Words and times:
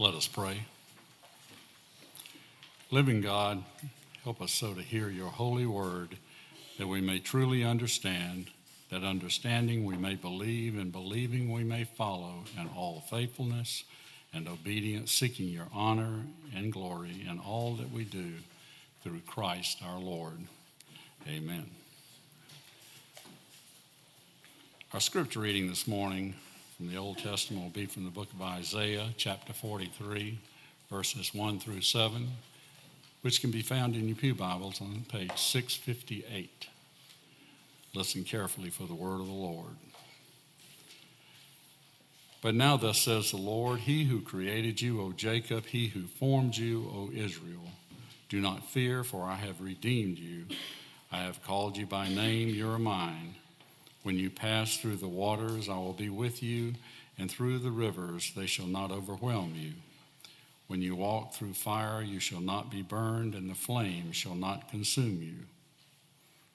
Let 0.00 0.14
us 0.14 0.28
pray. 0.28 0.62
Living 2.92 3.20
God, 3.20 3.64
help 4.22 4.40
us 4.40 4.52
so 4.52 4.72
to 4.72 4.80
hear 4.80 5.08
your 5.08 5.30
holy 5.30 5.66
word 5.66 6.18
that 6.78 6.86
we 6.86 7.00
may 7.00 7.18
truly 7.18 7.64
understand, 7.64 8.46
that 8.92 9.02
understanding 9.02 9.84
we 9.84 9.96
may 9.96 10.14
believe, 10.14 10.78
and 10.78 10.92
believing 10.92 11.50
we 11.50 11.64
may 11.64 11.82
follow 11.82 12.44
in 12.56 12.68
all 12.76 13.02
faithfulness 13.10 13.82
and 14.32 14.46
obedience, 14.46 15.10
seeking 15.10 15.48
your 15.48 15.66
honor 15.74 16.26
and 16.54 16.72
glory 16.72 17.26
in 17.28 17.40
all 17.40 17.74
that 17.74 17.90
we 17.90 18.04
do 18.04 18.34
through 19.02 19.22
Christ 19.26 19.78
our 19.84 19.98
Lord. 19.98 20.38
Amen. 21.26 21.70
Our 24.94 25.00
scripture 25.00 25.40
reading 25.40 25.68
this 25.68 25.88
morning 25.88 26.36
from 26.78 26.88
the 26.92 26.96
Old 26.96 27.18
Testament 27.18 27.64
will 27.64 27.70
be 27.70 27.86
from 27.86 28.04
the 28.04 28.10
book 28.10 28.32
of 28.32 28.40
Isaiah, 28.40 29.08
chapter 29.16 29.52
43, 29.52 30.38
verses 30.88 31.34
1 31.34 31.58
through 31.58 31.80
7, 31.80 32.28
which 33.22 33.40
can 33.40 33.50
be 33.50 33.62
found 33.62 33.96
in 33.96 34.06
your 34.06 34.16
Pew 34.16 34.32
Bibles 34.32 34.80
on 34.80 35.04
page 35.08 35.36
658. 35.36 36.68
Listen 37.96 38.22
carefully 38.22 38.70
for 38.70 38.84
the 38.84 38.94
word 38.94 39.20
of 39.20 39.26
the 39.26 39.32
Lord. 39.32 39.74
But 42.42 42.54
now, 42.54 42.76
thus 42.76 43.00
says 43.00 43.32
the 43.32 43.38
Lord, 43.38 43.80
He 43.80 44.04
who 44.04 44.20
created 44.20 44.80
you, 44.80 45.00
O 45.00 45.10
Jacob, 45.10 45.66
He 45.66 45.88
who 45.88 46.02
formed 46.02 46.56
you, 46.56 46.88
O 46.94 47.10
Israel, 47.12 47.72
do 48.28 48.40
not 48.40 48.70
fear, 48.70 49.02
for 49.02 49.24
I 49.24 49.34
have 49.34 49.60
redeemed 49.60 50.18
you. 50.18 50.44
I 51.10 51.18
have 51.18 51.42
called 51.42 51.76
you 51.76 51.86
by 51.86 52.08
name, 52.08 52.50
you 52.50 52.70
are 52.70 52.78
mine. 52.78 53.34
When 54.08 54.18
you 54.18 54.30
pass 54.30 54.78
through 54.78 54.96
the 54.96 55.06
waters, 55.06 55.68
I 55.68 55.74
will 55.74 55.92
be 55.92 56.08
with 56.08 56.42
you, 56.42 56.72
and 57.18 57.30
through 57.30 57.58
the 57.58 57.70
rivers, 57.70 58.32
they 58.34 58.46
shall 58.46 58.66
not 58.66 58.90
overwhelm 58.90 59.52
you. 59.54 59.72
When 60.66 60.80
you 60.80 60.96
walk 60.96 61.34
through 61.34 61.52
fire, 61.52 62.00
you 62.00 62.18
shall 62.18 62.40
not 62.40 62.70
be 62.70 62.80
burned, 62.80 63.34
and 63.34 63.50
the 63.50 63.54
flame 63.54 64.12
shall 64.12 64.34
not 64.34 64.70
consume 64.70 65.20
you. 65.22 65.34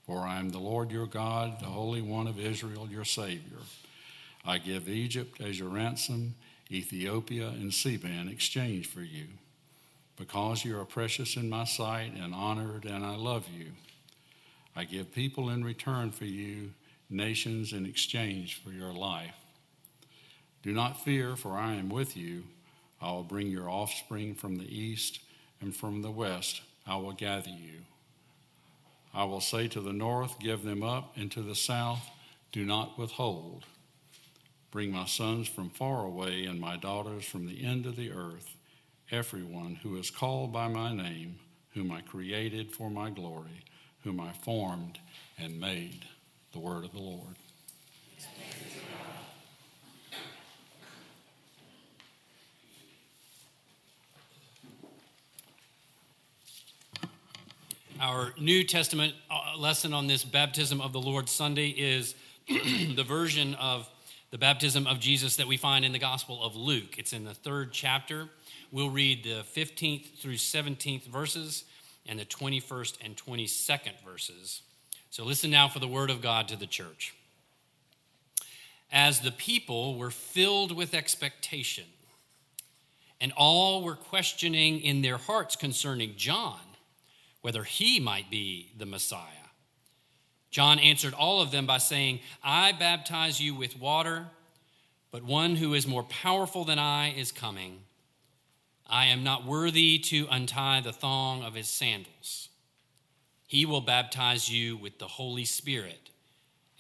For 0.07 0.21
I 0.21 0.39
am 0.39 0.49
the 0.49 0.57
Lord 0.57 0.89
your 0.89 1.05
God, 1.05 1.59
the 1.59 1.67
Holy 1.67 2.01
One 2.01 2.25
of 2.25 2.39
Israel, 2.39 2.87
your 2.89 3.05
Savior. 3.05 3.59
I 4.43 4.57
give 4.57 4.89
Egypt 4.89 5.39
as 5.39 5.59
your 5.59 5.69
ransom, 5.69 6.33
Ethiopia 6.71 7.49
and 7.49 7.71
Seba 7.71 8.07
in 8.07 8.29
exchange 8.29 8.87
for 8.87 9.01
you. 9.01 9.27
Because 10.17 10.65
you 10.65 10.79
are 10.79 10.85
precious 10.85 11.35
in 11.35 11.51
my 11.51 11.65
sight 11.65 12.13
and 12.19 12.33
honored, 12.33 12.85
and 12.85 13.05
I 13.05 13.15
love 13.15 13.45
you. 13.55 13.73
I 14.75 14.85
give 14.85 15.13
people 15.13 15.51
in 15.51 15.63
return 15.63 16.09
for 16.09 16.25
you 16.25 16.71
nations 17.13 17.71
in 17.73 17.85
exchange 17.85 18.61
for 18.61 18.71
your 18.71 18.93
life. 18.93 19.35
Do 20.63 20.71
not 20.71 21.03
fear, 21.03 21.35
for 21.35 21.57
I 21.57 21.73
am 21.75 21.89
with 21.89 22.17
you. 22.17 22.45
I 23.01 23.11
will 23.11 23.23
bring 23.23 23.47
your 23.47 23.69
offspring 23.69 24.33
from 24.33 24.57
the 24.57 24.75
east, 24.75 25.19
and 25.61 25.75
from 25.75 26.01
the 26.01 26.11
west 26.11 26.61
I 26.87 26.95
will 26.95 27.11
gather 27.11 27.49
you. 27.49 27.81
I 29.13 29.25
will 29.25 29.41
say 29.41 29.67
to 29.69 29.81
the 29.81 29.93
north, 29.93 30.39
Give 30.39 30.63
them 30.63 30.81
up, 30.81 31.15
and 31.15 31.31
to 31.31 31.41
the 31.41 31.55
south, 31.55 32.09
Do 32.51 32.65
not 32.65 32.97
withhold. 32.97 33.65
Bring 34.71 34.91
my 34.91 35.05
sons 35.05 35.47
from 35.47 35.69
far 35.69 36.05
away, 36.05 36.45
and 36.45 36.59
my 36.59 36.77
daughters 36.77 37.25
from 37.25 37.45
the 37.45 37.63
end 37.63 37.85
of 37.85 37.95
the 37.95 38.11
earth, 38.11 38.55
everyone 39.11 39.75
who 39.83 39.97
is 39.97 40.09
called 40.09 40.51
by 40.51 40.67
my 40.67 40.93
name, 40.93 41.39
whom 41.73 41.91
I 41.91 42.01
created 42.01 42.71
for 42.71 42.89
my 42.89 43.09
glory, 43.09 43.65
whom 44.03 44.19
I 44.19 44.31
formed 44.31 44.97
and 45.37 45.59
made 45.59 46.05
the 46.53 46.59
word 46.59 46.85
of 46.85 46.91
the 46.91 46.99
Lord. 46.99 47.35
Our 57.99 58.33
New 58.39 58.63
Testament 58.65 59.15
uh, 59.31 59.57
lesson 59.57 59.93
on 59.93 60.05
this 60.05 60.23
baptism 60.23 60.79
of 60.79 60.93
the 60.93 60.99
Lord 60.99 61.27
Sunday 61.27 61.69
is 61.69 62.13
the 62.47 63.03
version 63.03 63.55
of 63.55 63.89
the 64.29 64.37
baptism 64.37 64.85
of 64.85 64.99
Jesus 64.99 65.37
that 65.37 65.47
we 65.47 65.57
find 65.57 65.83
in 65.83 65.91
the 65.91 65.99
Gospel 65.99 66.43
of 66.43 66.55
Luke. 66.55 66.99
It's 66.99 67.13
in 67.13 67.23
the 67.23 67.33
third 67.33 67.71
chapter. 67.71 68.27
We'll 68.71 68.91
read 68.91 69.23
the 69.23 69.43
15th 69.55 70.19
through 70.19 70.33
17th 70.33 71.05
verses 71.05 71.63
and 72.05 72.19
the 72.19 72.25
21st 72.25 72.97
and 73.03 73.17
22nd 73.17 73.93
verses. 74.05 74.61
So 75.13 75.23
listen 75.23 75.51
now 75.51 75.67
for 75.67 75.77
the 75.77 75.87
word 75.87 76.09
of 76.09 76.23
God 76.23 76.47
to 76.47 76.55
the 76.55 76.65
church. 76.65 77.13
As 78.91 79.19
the 79.19 79.29
people 79.29 79.95
were 79.95 80.09
filled 80.09 80.75
with 80.75 80.95
expectation, 80.95 81.83
and 83.21 83.31
all 83.37 83.83
were 83.83 83.95
questioning 83.95 84.79
in 84.79 85.03
their 85.03 85.19
hearts 85.19 85.55
concerning 85.55 86.15
John 86.17 86.57
whether 87.41 87.63
he 87.63 87.99
might 87.99 88.31
be 88.31 88.71
the 88.75 88.87
Messiah. 88.87 89.51
John 90.49 90.79
answered 90.79 91.13
all 91.13 91.43
of 91.43 91.51
them 91.51 91.67
by 91.67 91.77
saying, 91.77 92.19
I 92.43 92.71
baptize 92.71 93.39
you 93.39 93.53
with 93.53 93.79
water, 93.79 94.25
but 95.11 95.21
one 95.21 95.57
who 95.57 95.75
is 95.75 95.85
more 95.85 96.01
powerful 96.01 96.65
than 96.65 96.79
I 96.79 97.13
is 97.13 97.31
coming. 97.31 97.81
I 98.87 99.05
am 99.05 99.23
not 99.23 99.45
worthy 99.45 99.99
to 99.99 100.25
untie 100.31 100.81
the 100.81 100.91
thong 100.91 101.43
of 101.43 101.53
his 101.53 101.67
sandals. 101.67 102.49
He 103.53 103.67
will 103.67 103.81
baptize 103.81 104.49
you 104.49 104.75
with 104.77 104.97
the 104.97 105.07
Holy 105.07 105.45
Spirit 105.45 106.09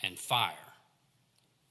and 0.01 0.17
fire. 0.17 0.73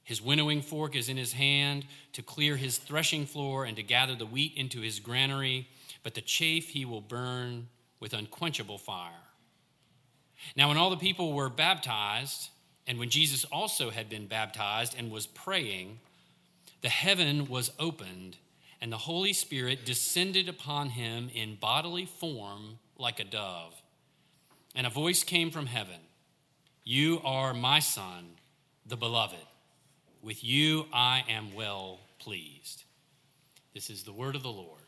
His 0.04 0.22
winnowing 0.22 0.62
fork 0.62 0.94
is 0.94 1.08
in 1.08 1.16
his 1.16 1.32
hand 1.32 1.86
to 2.12 2.22
clear 2.22 2.56
his 2.56 2.78
threshing 2.78 3.26
floor 3.26 3.64
and 3.64 3.74
to 3.74 3.82
gather 3.82 4.14
the 4.14 4.26
wheat 4.26 4.52
into 4.54 4.80
his 4.80 5.00
granary, 5.00 5.66
but 6.04 6.14
the 6.14 6.20
chaff 6.20 6.66
he 6.66 6.84
will 6.84 7.00
burn 7.00 7.66
with 7.98 8.12
unquenchable 8.12 8.78
fire. 8.78 9.24
Now, 10.54 10.68
when 10.68 10.76
all 10.76 10.90
the 10.90 10.96
people 10.96 11.32
were 11.32 11.50
baptized, 11.50 12.50
and 12.86 13.00
when 13.00 13.10
Jesus 13.10 13.44
also 13.46 13.90
had 13.90 14.08
been 14.08 14.28
baptized 14.28 14.94
and 14.96 15.10
was 15.10 15.26
praying, 15.26 15.98
the 16.80 16.88
heaven 16.88 17.48
was 17.48 17.72
opened, 17.80 18.36
and 18.80 18.92
the 18.92 18.98
Holy 18.98 19.32
Spirit 19.32 19.84
descended 19.84 20.48
upon 20.48 20.90
him 20.90 21.28
in 21.34 21.56
bodily 21.56 22.06
form 22.06 22.78
like 22.96 23.18
a 23.18 23.24
dove. 23.24 23.81
And 24.74 24.86
a 24.86 24.90
voice 24.90 25.22
came 25.24 25.50
from 25.50 25.66
heaven 25.66 26.00
You 26.84 27.20
are 27.24 27.54
my 27.54 27.78
Son, 27.78 28.24
the 28.86 28.96
beloved. 28.96 29.36
With 30.22 30.42
you 30.44 30.86
I 30.92 31.24
am 31.28 31.54
well 31.54 32.00
pleased. 32.18 32.84
This 33.74 33.90
is 33.90 34.02
the 34.02 34.12
word 34.12 34.36
of 34.36 34.42
the 34.42 34.52
Lord. 34.52 34.80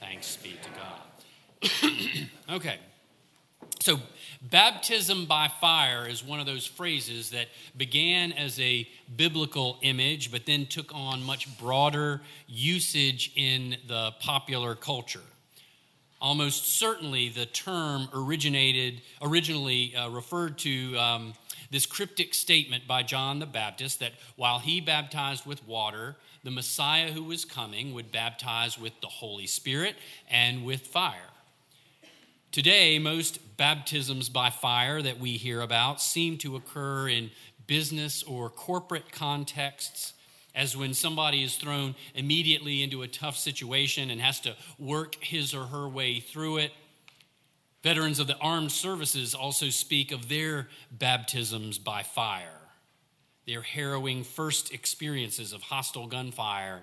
Thanks 0.00 0.36
be 0.36 0.50
to 0.62 0.70
God. 0.80 2.28
okay. 2.56 2.78
So, 3.80 3.98
baptism 4.42 5.26
by 5.26 5.48
fire 5.60 6.06
is 6.06 6.22
one 6.22 6.40
of 6.40 6.46
those 6.46 6.66
phrases 6.66 7.30
that 7.30 7.48
began 7.76 8.32
as 8.32 8.58
a 8.60 8.86
biblical 9.16 9.78
image, 9.82 10.30
but 10.30 10.46
then 10.46 10.66
took 10.66 10.94
on 10.94 11.22
much 11.22 11.58
broader 11.58 12.20
usage 12.46 13.32
in 13.36 13.76
the 13.86 14.12
popular 14.20 14.74
culture 14.74 15.20
almost 16.24 16.78
certainly 16.78 17.28
the 17.28 17.44
term 17.44 18.08
originated 18.14 19.02
originally 19.20 19.94
uh, 19.94 20.08
referred 20.08 20.56
to 20.56 20.96
um, 20.96 21.34
this 21.70 21.84
cryptic 21.84 22.32
statement 22.32 22.86
by 22.86 23.02
john 23.02 23.38
the 23.40 23.46
baptist 23.46 24.00
that 24.00 24.12
while 24.36 24.58
he 24.58 24.80
baptized 24.80 25.44
with 25.44 25.66
water 25.68 26.16
the 26.42 26.50
messiah 26.50 27.12
who 27.12 27.22
was 27.22 27.44
coming 27.44 27.92
would 27.92 28.10
baptize 28.10 28.78
with 28.78 28.98
the 29.00 29.06
holy 29.06 29.46
spirit 29.46 29.96
and 30.30 30.64
with 30.64 30.86
fire. 30.86 31.30
Today 32.52 32.98
most 32.98 33.56
baptisms 33.56 34.28
by 34.28 34.50
fire 34.50 35.02
that 35.02 35.18
we 35.18 35.32
hear 35.32 35.60
about 35.60 36.00
seem 36.00 36.38
to 36.38 36.54
occur 36.54 37.08
in 37.08 37.30
business 37.66 38.22
or 38.22 38.48
corporate 38.48 39.10
contexts 39.10 40.12
as 40.54 40.76
when 40.76 40.94
somebody 40.94 41.42
is 41.42 41.56
thrown 41.56 41.94
immediately 42.14 42.82
into 42.82 43.02
a 43.02 43.08
tough 43.08 43.36
situation 43.36 44.10
and 44.10 44.20
has 44.20 44.40
to 44.40 44.54
work 44.78 45.16
his 45.22 45.54
or 45.54 45.64
her 45.64 45.88
way 45.88 46.20
through 46.20 46.58
it. 46.58 46.72
Veterans 47.82 48.18
of 48.18 48.26
the 48.26 48.38
armed 48.38 48.72
services 48.72 49.34
also 49.34 49.68
speak 49.68 50.12
of 50.12 50.28
their 50.28 50.68
baptisms 50.90 51.78
by 51.78 52.02
fire, 52.02 52.60
their 53.46 53.62
harrowing 53.62 54.24
first 54.24 54.72
experiences 54.72 55.52
of 55.52 55.60
hostile 55.60 56.06
gunfire 56.06 56.82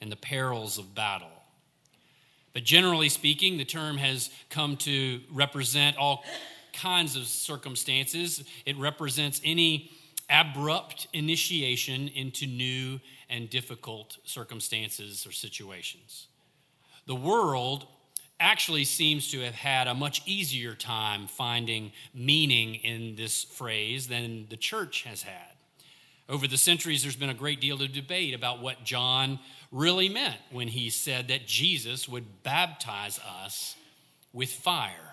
and 0.00 0.10
the 0.10 0.16
perils 0.16 0.78
of 0.78 0.94
battle. 0.94 1.28
But 2.52 2.64
generally 2.64 3.08
speaking, 3.08 3.58
the 3.58 3.64
term 3.64 3.96
has 3.98 4.30
come 4.48 4.76
to 4.78 5.20
represent 5.30 5.96
all 5.96 6.24
kinds 6.72 7.14
of 7.14 7.24
circumstances. 7.26 8.42
It 8.66 8.76
represents 8.76 9.40
any 9.44 9.92
abrupt 10.30 11.08
initiation 11.12 12.08
into 12.08 12.46
new 12.46 13.00
and 13.28 13.50
difficult 13.50 14.18
circumstances 14.24 15.26
or 15.26 15.32
situations. 15.32 16.28
The 17.06 17.14
world 17.14 17.86
actually 18.38 18.84
seems 18.84 19.30
to 19.30 19.40
have 19.40 19.54
had 19.54 19.86
a 19.86 19.94
much 19.94 20.22
easier 20.26 20.74
time 20.74 21.26
finding 21.26 21.92
meaning 22.14 22.76
in 22.76 23.16
this 23.16 23.44
phrase 23.44 24.08
than 24.08 24.46
the 24.48 24.56
church 24.56 25.02
has 25.02 25.22
had. 25.22 25.56
Over 26.28 26.46
the 26.46 26.56
centuries, 26.56 27.02
there's 27.02 27.16
been 27.16 27.28
a 27.28 27.34
great 27.34 27.60
deal 27.60 27.82
of 27.82 27.92
debate 27.92 28.34
about 28.34 28.62
what 28.62 28.84
John 28.84 29.40
really 29.72 30.08
meant 30.08 30.38
when 30.50 30.68
he 30.68 30.88
said 30.88 31.28
that 31.28 31.46
Jesus 31.46 32.08
would 32.08 32.42
baptize 32.42 33.18
us 33.18 33.74
with 34.32 34.50
fire. 34.50 35.09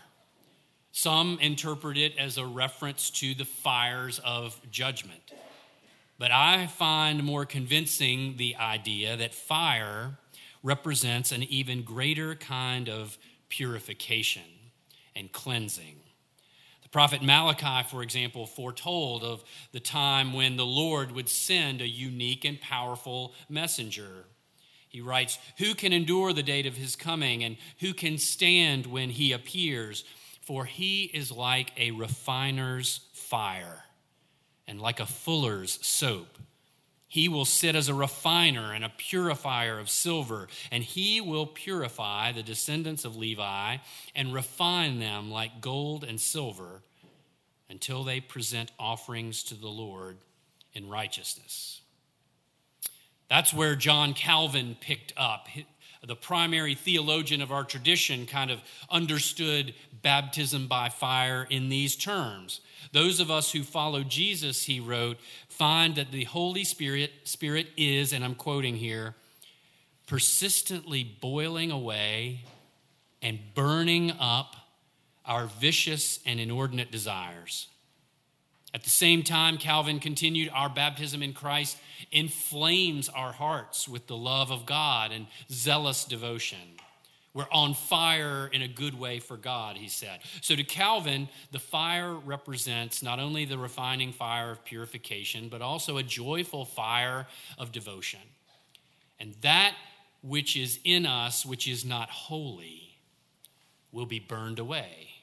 Some 0.98 1.38
interpret 1.40 1.96
it 1.96 2.18
as 2.18 2.40
a 2.40 2.46
reference 2.48 3.12
to 3.12 3.36
the 3.36 3.46
fires 3.46 4.20
of 4.26 4.60
judgment. 4.72 5.32
But 6.18 6.32
I 6.32 6.66
find 6.66 7.24
more 7.24 7.46
convincing 7.46 8.38
the 8.38 8.56
idea 8.56 9.16
that 9.16 9.36
fire 9.36 10.18
represents 10.64 11.32
an 11.32 11.44
even 11.44 11.84
greater 11.84 12.34
kind 12.34 12.90
of 12.90 13.16
purification 13.48 14.42
and 15.16 15.32
cleansing. 15.32 15.98
The 16.82 16.90
prophet 16.90 17.22
Malachi, 17.22 17.88
for 17.88 18.02
example, 18.02 18.48
foretold 18.48 19.24
of 19.24 19.44
the 19.74 19.80
time 19.80 20.34
when 20.34 20.58
the 20.58 20.66
Lord 20.66 21.12
would 21.12 21.30
send 21.30 21.80
a 21.80 21.88
unique 21.88 22.44
and 22.44 22.60
powerful 22.60 23.36
messenger. 23.50 24.26
He 24.90 25.02
writes, 25.02 25.38
Who 25.60 25.76
can 25.76 25.94
endure 25.94 26.34
the 26.34 26.42
date 26.42 26.66
of 26.66 26.76
his 26.76 26.96
coming, 26.96 27.44
and 27.44 27.58
who 27.82 27.94
can 27.94 28.18
stand 28.18 28.88
when 28.88 29.12
he 29.12 29.32
appears? 29.32 30.04
For 30.48 30.64
he 30.64 31.04
is 31.04 31.30
like 31.30 31.74
a 31.76 31.92
refiner's 31.92 33.02
fire 33.12 33.84
and 34.66 34.80
like 34.80 35.02
a 35.02 35.06
fuller's 35.06 35.78
soap. 35.86 36.38
He 37.06 37.28
will 37.28 37.44
sit 37.44 37.76
as 37.76 37.90
a 37.90 37.94
refiner 37.94 38.72
and 38.72 38.86
a 38.86 38.94
purifier 38.96 39.78
of 39.78 39.90
silver, 39.90 40.48
and 40.72 40.86
he 40.86 41.20
will 41.20 41.48
purify 41.48 42.32
the 42.32 42.44
descendants 42.44 43.04
of 43.04 43.18
Levi 43.18 43.76
and 44.16 44.34
refine 44.34 45.00
them 45.00 45.30
like 45.30 45.60
gold 45.60 46.06
and 46.06 46.18
silver 46.20 46.82
until 47.70 48.06
they 48.06 48.22
present 48.22 48.72
offerings 48.80 49.44
to 49.44 49.54
the 49.54 49.68
Lord 49.68 50.16
in 50.72 50.88
righteousness. 50.88 51.82
That's 53.30 53.54
where 53.54 53.76
John 53.76 54.14
Calvin 54.14 54.78
picked 54.80 55.12
up. 55.18 55.48
The 56.06 56.16
primary 56.16 56.76
theologian 56.76 57.42
of 57.42 57.52
our 57.52 57.64
tradition 57.64 58.26
kind 58.26 58.52
of 58.52 58.60
understood 58.90 59.74
baptism 60.02 60.68
by 60.68 60.90
fire 60.90 61.48
in 61.50 61.70
these 61.70 61.96
terms. 61.96 62.62
Those 62.92 63.20
of 63.20 63.32
us 63.32 63.52
who 63.52 63.64
follow 63.64 64.04
Jesus, 64.04 64.64
he 64.64 64.80
wrote, 64.80 65.18
find 65.50 65.96
that 65.96 66.12
the 66.12 66.26
Holy 66.26 66.64
Spirit, 66.64 67.12
Spirit 67.24 67.68
is, 67.76 68.14
and 68.14 68.24
I'm 68.24 68.36
quoting 68.36 68.76
here, 68.76 69.16
persistently 70.06 71.04
boiling 71.04 71.72
away 71.72 72.42
and 73.22 73.40
burning 73.56 74.12
up 74.20 74.56
our 75.26 75.48
vicious 75.48 76.20
and 76.26 76.40
inordinate 76.40 76.92
desires. 76.92 77.68
At 78.78 78.84
the 78.84 78.92
same 78.92 79.24
time, 79.24 79.58
Calvin 79.58 79.98
continued, 79.98 80.52
our 80.54 80.70
baptism 80.70 81.24
in 81.24 81.34
Christ 81.34 81.80
inflames 82.12 83.10
our 83.10 83.32
hearts 83.32 83.88
with 83.88 84.06
the 84.06 84.16
love 84.16 84.52
of 84.52 84.68
God 84.68 85.12
and 85.12 85.26
zealous 85.50 86.06
devotion. 86.06 86.60
We're 87.34 87.48
on 87.52 87.74
fire 87.74 88.48
in 88.54 88.62
a 88.62 88.68
good 88.68 88.94
way 88.94 89.20
for 89.20 89.36
God, 89.36 89.78
he 89.78 89.88
said. 89.88 90.20
So 90.42 90.56
to 90.56 90.64
Calvin, 90.64 91.28
the 91.52 91.58
fire 91.58 92.14
represents 92.14 93.02
not 93.02 93.20
only 93.20 93.46
the 93.46 93.58
refining 93.58 94.12
fire 94.12 94.52
of 94.52 94.64
purification, 94.64 95.50
but 95.50 95.64
also 95.64 95.98
a 95.98 96.04
joyful 96.04 96.64
fire 96.64 97.26
of 97.58 97.72
devotion. 97.72 98.20
And 99.20 99.34
that 99.42 99.74
which 100.22 100.56
is 100.56 100.78
in 100.84 101.08
us, 101.08 101.44
which 101.48 101.68
is 101.68 101.84
not 101.84 102.12
holy, 102.12 102.96
will 103.92 104.06
be 104.06 104.20
burned 104.20 104.60
away. 104.60 105.17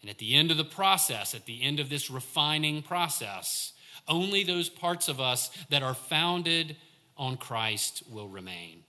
And 0.00 0.10
at 0.10 0.18
the 0.18 0.34
end 0.34 0.50
of 0.50 0.56
the 0.56 0.64
process, 0.64 1.34
at 1.34 1.46
the 1.46 1.62
end 1.62 1.80
of 1.80 1.90
this 1.90 2.10
refining 2.10 2.82
process, 2.82 3.72
only 4.08 4.44
those 4.44 4.68
parts 4.68 5.08
of 5.08 5.20
us 5.20 5.50
that 5.68 5.82
are 5.82 5.94
founded 5.94 6.76
on 7.16 7.36
Christ 7.36 8.02
will 8.10 8.28
remain. 8.28 8.82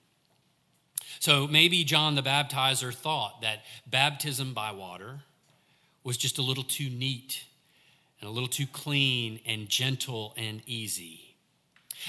So 1.20 1.48
maybe 1.48 1.84
John 1.84 2.16
the 2.16 2.24
Baptizer 2.24 2.94
thought 2.94 3.42
that 3.42 3.64
baptism 3.86 4.54
by 4.54 4.72
water 4.72 5.20
was 6.04 6.18
just 6.18 6.40
a 6.40 6.42
little 6.42 6.64
too 6.64 6.90
neat 6.90 7.44
and 8.20 8.30
a 8.30 8.32
little 8.32 8.48
too 8.50 8.66
clean 8.66 9.40
and 9.46 9.68
gentle 9.68 10.34
and 10.38 10.62
easy. 10.66 11.36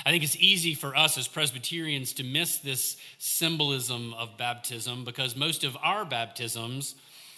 I 0.06 0.10
think 0.10 0.24
it's 0.24 0.36
easy 0.36 0.74
for 0.74 0.96
us 0.96 1.18
as 1.18 1.28
Presbyterians 1.28 2.14
to 2.14 2.24
miss 2.24 2.58
this 2.58 2.96
symbolism 3.18 4.14
of 4.14 4.38
baptism 4.38 5.04
because 5.04 5.36
most 5.36 5.64
of 5.64 5.76
our 5.82 6.04
baptisms 6.04 6.94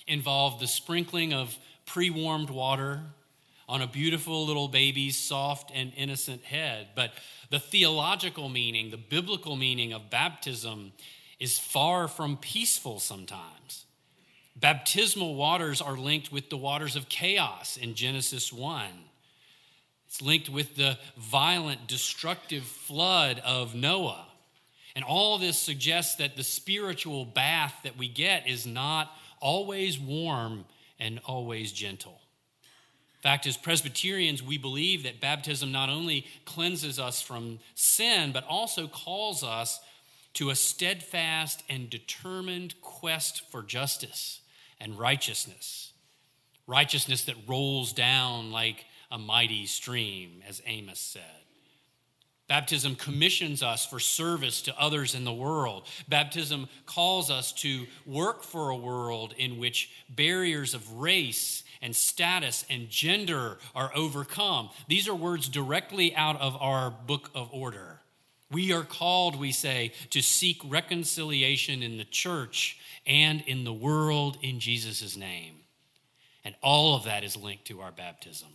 involve 0.07 0.61
the 0.61 0.67
sprinkling 0.67 1.33
of 1.33 1.57
pre 1.87 2.11
warmed 2.11 2.51
water 2.51 3.01
on 3.69 3.81
a 3.81 3.87
beautiful 3.87 4.47
little 4.47 4.69
baby's 4.69 5.19
soft 5.19 5.71
and 5.75 5.93
innocent 5.97 6.43
head. 6.45 6.89
But 6.95 7.13
the 7.51 7.59
theological 7.59 8.49
meaning, 8.49 8.91
the 8.91 8.97
biblical 8.97 9.57
meaning 9.57 9.93
of 9.93 10.11
baptism 10.11 10.93
is 11.41 11.59
far 11.59 12.09
from 12.09 12.37
peaceful 12.37 13.01
sometimes. 13.01 13.87
Baptismal 14.57 15.35
waters 15.35 15.81
are 15.81 15.97
linked 15.97 16.31
with 16.31 16.49
the 16.51 16.57
waters 16.57 16.95
of 16.95 17.09
chaos 17.09 17.77
in 17.77 17.95
Genesis 17.95 18.53
1. 18.53 18.87
It's 20.07 20.23
linked 20.23 20.49
with 20.49 20.77
the 20.77 20.97
violent, 21.17 21.89
destructive 21.89 22.63
flood 22.63 23.43
of 23.45 23.75
Noah. 23.75 24.27
And 24.95 25.05
all 25.05 25.39
this 25.39 25.59
suggests 25.59 26.17
that 26.17 26.37
the 26.37 26.45
spiritual 26.45 27.25
bath 27.25 27.75
that 27.83 27.97
we 27.97 28.07
get 28.07 28.47
is 28.47 28.65
not 28.65 29.11
always 29.45 30.01
warm 30.01 30.65
and 30.99 31.21
always 31.27 31.71
gentle. 31.71 32.21
In 33.17 33.23
fact, 33.23 33.47
as 33.47 33.57
Presbyterians, 33.57 34.43
we 34.43 34.59
believe 34.59 35.05
that 35.05 35.21
baptism 35.21 35.71
not 35.71 35.89
only 35.89 36.27
cleanses 36.45 36.99
us 36.99 37.23
from 37.23 37.61
sin, 37.75 38.33
but 38.33 38.45
also 38.49 38.89
calls 38.89 39.45
us 39.45 39.81
to 40.35 40.51
a 40.51 40.55
steadfast 40.55 41.63
and 41.69 41.89
determined 41.89 42.75
quest 42.81 43.49
for 43.51 43.63
justice 43.63 44.41
and 44.81 44.99
righteousness. 44.99 45.93
Righteousness 46.67 47.25
that 47.25 47.37
rolls 47.47 47.93
down 47.93 48.51
like 48.51 48.85
a 49.11 49.19
mighty 49.19 49.67
stream, 49.67 50.43
as 50.49 50.61
Amos 50.67 50.99
said. 50.99 51.44
Baptism 52.47 52.97
commissions 52.97 53.63
us 53.63 53.87
for 53.87 53.99
service 53.99 54.61
to 54.63 54.79
others 54.79 55.15
in 55.15 55.25
the 55.25 55.33
world. 55.33 55.87
Baptism 56.09 56.69
calls 56.85 57.31
us 57.31 57.53
to 57.53 57.87
work 58.05 58.43
for 58.43 58.69
a 58.69 58.77
world 58.77 59.35
in 59.39 59.59
which 59.59 59.91
barriers 60.11 60.75
of 60.75 60.93
race 60.93 61.65
and 61.81 61.97
status 61.97 62.65
and 62.69 62.91
gender 62.91 63.59
are 63.75 63.91
overcome. 63.95 64.69
These 64.89 65.09
are 65.09 65.15
words 65.15 65.49
directly 65.49 66.15
out 66.15 66.39
of 66.39 66.55
our 66.61 66.91
book 66.91 67.31
of 67.35 67.49
order. 67.51 68.01
We 68.51 68.73
are 68.73 68.85
called, 68.85 69.39
we 69.39 69.51
say, 69.51 69.93
to 70.11 70.21
seek 70.21 70.61
reconciliation 70.65 71.83
in 71.83 71.97
the 71.97 72.05
church 72.05 72.79
and 73.07 73.43
in 73.47 73.65
the 73.65 73.73
world 73.73 74.37
in 74.43 74.61
Jesus' 74.61 75.17
name. 75.17 75.57
And 76.45 76.55
all 76.63 76.95
of 76.95 77.05
that 77.05 77.25
is 77.25 77.37
linked 77.37 77.65
to 77.67 77.81
our 77.81 77.91
baptism. 77.91 78.49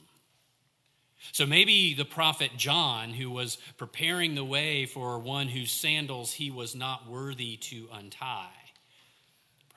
So 1.32 1.46
maybe 1.46 1.94
the 1.94 2.06
prophet 2.06 2.52
John, 2.58 3.12
who 3.12 3.30
was 3.30 3.58
preparing 3.78 4.36
the 4.36 4.44
way 4.44 4.86
for 4.86 5.20
one 5.20 5.48
whose 5.48 5.72
sandals 5.72 6.34
he 6.34 6.50
was 6.52 6.76
not 6.76 7.08
worthy 7.08 7.58
to 7.58 7.88
untie, 7.94 8.60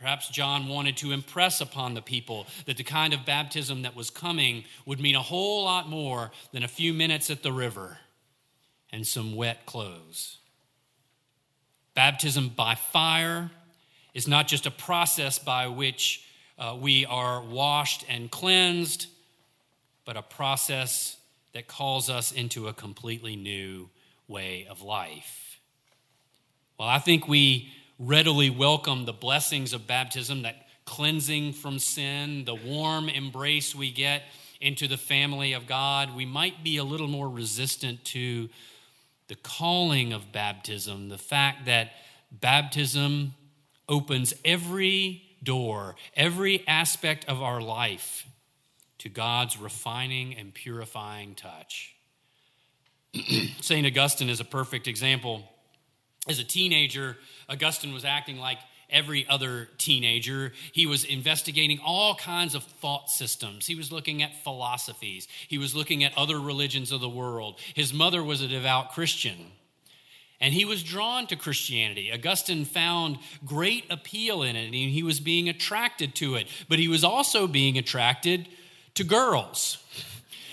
Perhaps 0.02 0.30
John 0.30 0.66
wanted 0.66 0.96
to 0.96 1.12
impress 1.12 1.60
upon 1.60 1.94
the 1.94 2.02
people 2.02 2.48
that 2.66 2.76
the 2.76 2.82
kind 2.82 3.14
of 3.14 3.24
baptism 3.24 3.82
that 3.82 3.94
was 3.94 4.10
coming 4.10 4.64
would 4.84 4.98
mean 4.98 5.14
a 5.14 5.22
whole 5.22 5.62
lot 5.62 5.88
more 5.88 6.32
than 6.50 6.64
a 6.64 6.68
few 6.68 6.92
minutes 6.92 7.30
at 7.30 7.44
the 7.44 7.52
river 7.52 7.98
and 8.90 9.06
some 9.06 9.36
wet 9.36 9.64
clothes. 9.64 10.38
Baptism 11.94 12.48
by 12.48 12.74
fire 12.74 13.52
is 14.12 14.26
not 14.26 14.48
just 14.48 14.66
a 14.66 14.72
process 14.72 15.38
by 15.38 15.68
which 15.68 16.24
uh, 16.58 16.76
we 16.76 17.06
are 17.06 17.40
washed 17.40 18.04
and 18.08 18.28
cleansed, 18.28 19.06
but 20.04 20.16
a 20.16 20.22
process 20.22 21.16
that 21.52 21.68
calls 21.68 22.08
us 22.08 22.32
into 22.32 22.68
a 22.68 22.72
completely 22.72 23.36
new 23.36 23.88
way 24.28 24.66
of 24.68 24.82
life. 24.82 25.60
Well, 26.78 26.88
I 26.88 26.98
think 26.98 27.28
we 27.28 27.72
readily 27.98 28.50
welcome 28.50 29.04
the 29.04 29.12
blessings 29.12 29.72
of 29.72 29.86
baptism, 29.86 30.42
that 30.42 30.66
cleansing 30.84 31.52
from 31.52 31.78
sin, 31.78 32.44
the 32.44 32.54
warm 32.54 33.08
embrace 33.08 33.74
we 33.74 33.92
get 33.92 34.22
into 34.60 34.88
the 34.88 34.96
family 34.96 35.52
of 35.52 35.66
God, 35.66 36.14
we 36.14 36.24
might 36.24 36.64
be 36.64 36.76
a 36.76 36.84
little 36.84 37.08
more 37.08 37.28
resistant 37.28 38.04
to 38.06 38.48
the 39.28 39.34
calling 39.36 40.12
of 40.12 40.32
baptism, 40.32 41.08
the 41.08 41.18
fact 41.18 41.66
that 41.66 41.92
baptism 42.30 43.34
opens 43.88 44.34
every 44.44 45.22
door, 45.42 45.96
every 46.16 46.66
aspect 46.66 47.24
of 47.28 47.42
our 47.42 47.60
life 47.60 48.26
to 49.02 49.08
God's 49.08 49.58
refining 49.58 50.36
and 50.36 50.54
purifying 50.54 51.34
touch. 51.34 51.96
St. 53.60 53.84
Augustine 53.84 54.28
is 54.28 54.38
a 54.38 54.44
perfect 54.44 54.86
example. 54.86 55.42
As 56.28 56.38
a 56.38 56.44
teenager, 56.44 57.16
Augustine 57.48 57.92
was 57.92 58.04
acting 58.04 58.38
like 58.38 58.58
every 58.88 59.26
other 59.28 59.68
teenager, 59.76 60.52
he 60.70 60.86
was 60.86 61.02
investigating 61.02 61.80
all 61.84 62.14
kinds 62.14 62.54
of 62.54 62.62
thought 62.62 63.10
systems. 63.10 63.66
He 63.66 63.74
was 63.74 63.90
looking 63.90 64.22
at 64.22 64.44
philosophies, 64.44 65.26
he 65.48 65.58
was 65.58 65.74
looking 65.74 66.04
at 66.04 66.16
other 66.16 66.38
religions 66.38 66.92
of 66.92 67.00
the 67.00 67.08
world. 67.08 67.58
His 67.74 67.92
mother 67.92 68.22
was 68.22 68.40
a 68.40 68.46
devout 68.46 68.92
Christian. 68.92 69.50
And 70.40 70.52
he 70.52 70.64
was 70.64 70.82
drawn 70.82 71.28
to 71.28 71.36
Christianity. 71.36 72.12
Augustine 72.12 72.64
found 72.64 73.18
great 73.44 73.84
appeal 73.90 74.42
in 74.42 74.56
it, 74.56 74.66
and 74.66 74.74
he 74.74 75.04
was 75.04 75.20
being 75.20 75.48
attracted 75.48 76.16
to 76.16 76.34
it. 76.34 76.48
But 76.68 76.80
he 76.80 76.88
was 76.88 77.04
also 77.04 77.46
being 77.46 77.78
attracted 77.78 78.48
to 78.94 79.04
girls. 79.04 79.78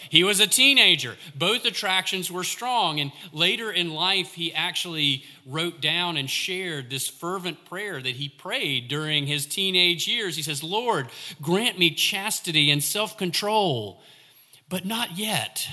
He 0.10 0.24
was 0.24 0.40
a 0.40 0.48
teenager. 0.48 1.16
Both 1.36 1.66
attractions 1.66 2.32
were 2.32 2.44
strong. 2.44 3.00
And 3.00 3.12
later 3.32 3.72
in 3.72 3.94
life, 3.94 4.34
he 4.34 4.52
actually 4.54 5.24
wrote 5.46 5.82
down 5.82 6.18
and 6.18 6.28
shared 6.28 6.90
this 6.90 7.08
fervent 7.08 7.64
prayer 7.66 8.02
that 8.02 8.16
he 8.16 8.28
prayed 8.28 8.88
during 8.88 9.28
his 9.28 9.46
teenage 9.46 10.08
years. 10.08 10.36
He 10.36 10.42
says, 10.42 10.64
Lord, 10.64 11.10
grant 11.42 11.78
me 11.78 11.92
chastity 11.92 12.72
and 12.72 12.84
self 12.84 13.18
control, 13.18 14.02
but 14.68 14.84
not 14.84 15.16
yet. 15.18 15.68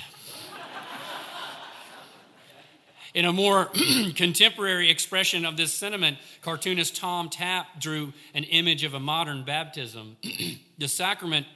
In 3.15 3.25
a 3.25 3.33
more 3.33 3.71
contemporary 4.15 4.91
expression 4.91 5.47
of 5.47 5.57
this 5.57 5.73
sentiment, 5.73 6.19
cartoonist 6.43 6.95
Tom 6.97 7.31
Tapp 7.31 7.81
drew 7.81 8.13
an 8.35 8.45
image 8.45 8.85
of 8.85 8.93
a 8.93 9.01
modern 9.01 9.43
baptism. 9.43 10.19
the 10.79 10.87
sacrament 10.87 11.47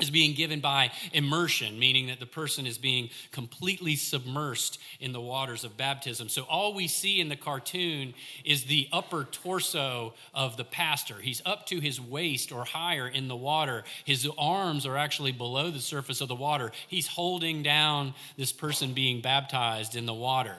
is 0.00 0.10
being 0.10 0.34
given 0.34 0.60
by 0.60 0.90
immersion, 1.12 1.78
meaning 1.78 2.06
that 2.06 2.18
the 2.18 2.24
person 2.24 2.66
is 2.66 2.78
being 2.78 3.10
completely 3.30 3.94
submersed 3.94 4.78
in 5.00 5.12
the 5.12 5.20
waters 5.20 5.64
of 5.64 5.76
baptism. 5.76 6.30
So 6.30 6.42
all 6.44 6.72
we 6.72 6.88
see 6.88 7.20
in 7.20 7.28
the 7.28 7.36
cartoon 7.36 8.14
is 8.42 8.64
the 8.64 8.88
upper 8.90 9.24
torso 9.24 10.14
of 10.32 10.56
the 10.56 10.64
pastor. 10.64 11.16
He's 11.20 11.42
up 11.44 11.66
to 11.66 11.78
his 11.78 12.00
waist 12.00 12.52
or 12.52 12.64
higher 12.64 13.06
in 13.06 13.28
the 13.28 13.36
water. 13.36 13.84
His 14.06 14.26
arms 14.38 14.86
are 14.86 14.96
actually 14.96 15.32
below 15.32 15.70
the 15.70 15.78
surface 15.78 16.22
of 16.22 16.28
the 16.28 16.34
water. 16.34 16.72
He's 16.88 17.06
holding 17.06 17.62
down 17.62 18.14
this 18.38 18.52
person 18.52 18.94
being 18.94 19.20
baptized 19.20 19.94
in 19.94 20.06
the 20.06 20.14
water. 20.14 20.56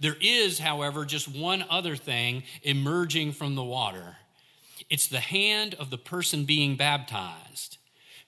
There 0.00 0.16
is, 0.20 0.58
however, 0.58 1.06
just 1.06 1.28
one 1.28 1.64
other 1.70 1.96
thing 1.96 2.42
emerging 2.62 3.32
from 3.32 3.54
the 3.54 3.64
water 3.64 4.16
it's 4.88 5.08
the 5.08 5.18
hand 5.18 5.74
of 5.74 5.90
the 5.90 5.98
person 5.98 6.44
being 6.44 6.76
baptized 6.76 7.78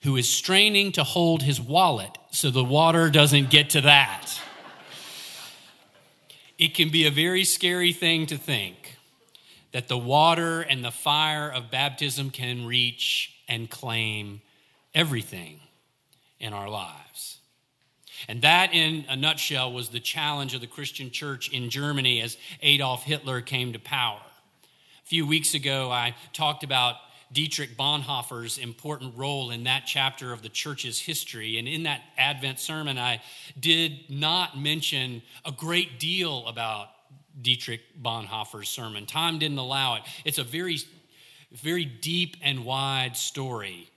who 0.03 0.15
is 0.15 0.29
straining 0.29 0.91
to 0.93 1.03
hold 1.03 1.43
his 1.43 1.59
wallet 1.59 2.17
so 2.31 2.49
the 2.49 2.63
water 2.63 3.09
doesn't 3.09 3.49
get 3.49 3.71
to 3.71 3.81
that. 3.81 4.41
It 6.57 6.73
can 6.73 6.89
be 6.89 7.05
a 7.05 7.11
very 7.11 7.43
scary 7.43 7.93
thing 7.93 8.25
to 8.27 8.37
think 8.37 8.97
that 9.71 9.87
the 9.87 9.97
water 9.97 10.61
and 10.61 10.83
the 10.83 10.91
fire 10.91 11.49
of 11.49 11.71
baptism 11.71 12.31
can 12.31 12.65
reach 12.65 13.35
and 13.47 13.69
claim 13.69 14.41
everything 14.93 15.59
in 16.39 16.53
our 16.53 16.69
lives. 16.69 17.37
And 18.27 18.41
that, 18.41 18.73
in 18.73 19.05
a 19.07 19.15
nutshell, 19.15 19.71
was 19.71 19.89
the 19.89 19.99
challenge 19.99 20.53
of 20.53 20.61
the 20.61 20.67
Christian 20.67 21.11
church 21.11 21.49
in 21.49 21.69
Germany 21.69 22.21
as 22.21 22.37
Adolf 22.61 23.03
Hitler 23.03 23.41
came 23.41 23.73
to 23.73 23.79
power. 23.79 24.19
A 25.03 25.07
few 25.07 25.25
weeks 25.25 25.53
ago, 25.53 25.89
I 25.91 26.15
talked 26.33 26.63
about 26.63 26.95
Dietrich 27.31 27.77
Bonhoeffer's 27.77 28.57
important 28.57 29.17
role 29.17 29.51
in 29.51 29.65
that 29.65 29.83
chapter 29.85 30.33
of 30.33 30.41
the 30.41 30.49
church's 30.49 30.99
history. 30.99 31.59
And 31.59 31.67
in 31.67 31.83
that 31.83 32.01
Advent 32.17 32.59
sermon, 32.59 32.97
I 32.97 33.21
did 33.59 34.09
not 34.09 34.59
mention 34.59 35.21
a 35.45 35.51
great 35.51 35.99
deal 35.99 36.47
about 36.47 36.89
Dietrich 37.41 37.81
Bonhoeffer's 38.01 38.69
sermon. 38.69 39.05
Time 39.05 39.39
didn't 39.39 39.59
allow 39.59 39.95
it. 39.95 40.03
It's 40.25 40.39
a 40.39 40.43
very, 40.43 40.79
very 41.51 41.85
deep 41.85 42.37
and 42.41 42.65
wide 42.65 43.15
story 43.15 43.89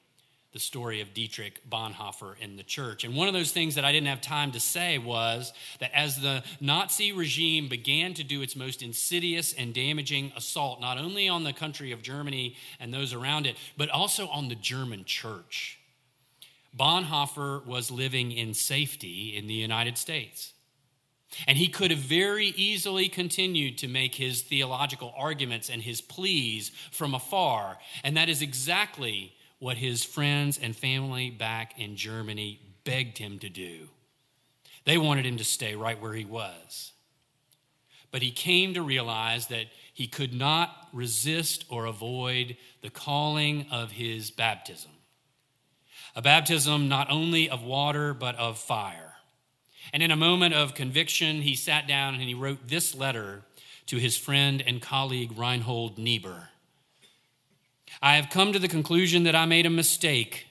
the 0.52 0.58
story 0.58 1.00
of 1.00 1.14
Dietrich 1.14 1.60
Bonhoeffer 1.68 2.38
in 2.38 2.56
the 2.56 2.62
church. 2.62 3.04
And 3.04 3.16
one 3.16 3.26
of 3.26 3.32
those 3.32 3.52
things 3.52 3.74
that 3.76 3.84
I 3.84 3.92
didn't 3.92 4.08
have 4.08 4.20
time 4.20 4.52
to 4.52 4.60
say 4.60 4.98
was 4.98 5.52
that 5.80 5.90
as 5.94 6.20
the 6.20 6.44
Nazi 6.60 7.12
regime 7.12 7.68
began 7.68 8.12
to 8.14 8.24
do 8.24 8.42
its 8.42 8.54
most 8.54 8.82
insidious 8.82 9.54
and 9.54 9.72
damaging 9.72 10.30
assault, 10.36 10.80
not 10.80 10.98
only 10.98 11.26
on 11.28 11.44
the 11.44 11.54
country 11.54 11.90
of 11.92 12.02
Germany 12.02 12.56
and 12.78 12.92
those 12.92 13.14
around 13.14 13.46
it, 13.46 13.56
but 13.78 13.88
also 13.88 14.28
on 14.28 14.48
the 14.48 14.54
German 14.54 15.04
church, 15.04 15.78
Bonhoeffer 16.76 17.64
was 17.66 17.90
living 17.90 18.30
in 18.30 18.52
safety 18.52 19.36
in 19.36 19.46
the 19.46 19.54
United 19.54 19.96
States. 19.96 20.52
And 21.46 21.56
he 21.56 21.68
could 21.68 21.90
have 21.90 22.00
very 22.00 22.48
easily 22.48 23.08
continued 23.08 23.78
to 23.78 23.88
make 23.88 24.14
his 24.14 24.42
theological 24.42 25.14
arguments 25.16 25.70
and 25.70 25.80
his 25.80 26.02
pleas 26.02 26.72
from 26.90 27.14
afar. 27.14 27.78
And 28.04 28.16
that 28.18 28.28
is 28.28 28.42
exactly 28.42 29.32
what 29.62 29.76
his 29.76 30.02
friends 30.02 30.58
and 30.60 30.74
family 30.74 31.30
back 31.30 31.78
in 31.78 31.94
Germany 31.94 32.58
begged 32.82 33.16
him 33.16 33.38
to 33.38 33.48
do. 33.48 33.86
They 34.84 34.98
wanted 34.98 35.24
him 35.24 35.36
to 35.36 35.44
stay 35.44 35.76
right 35.76 36.02
where 36.02 36.14
he 36.14 36.24
was. 36.24 36.90
But 38.10 38.22
he 38.22 38.32
came 38.32 38.74
to 38.74 38.82
realize 38.82 39.46
that 39.46 39.66
he 39.94 40.08
could 40.08 40.34
not 40.34 40.88
resist 40.92 41.64
or 41.68 41.84
avoid 41.84 42.56
the 42.80 42.90
calling 42.90 43.66
of 43.70 43.92
his 43.92 44.32
baptism. 44.32 44.90
A 46.16 46.22
baptism 46.22 46.88
not 46.88 47.08
only 47.08 47.48
of 47.48 47.62
water, 47.62 48.14
but 48.14 48.34
of 48.34 48.58
fire. 48.58 49.14
And 49.92 50.02
in 50.02 50.10
a 50.10 50.16
moment 50.16 50.54
of 50.54 50.74
conviction, 50.74 51.40
he 51.40 51.54
sat 51.54 51.86
down 51.86 52.14
and 52.14 52.24
he 52.24 52.34
wrote 52.34 52.66
this 52.66 52.96
letter 52.96 53.42
to 53.86 53.98
his 53.98 54.16
friend 54.16 54.60
and 54.66 54.82
colleague 54.82 55.38
Reinhold 55.38 55.98
Niebuhr. 55.98 56.48
I 58.00 58.16
have 58.16 58.30
come 58.30 58.52
to 58.52 58.58
the 58.58 58.68
conclusion 58.68 59.24
that 59.24 59.34
I 59.34 59.44
made 59.46 59.66
a 59.66 59.70
mistake 59.70 60.46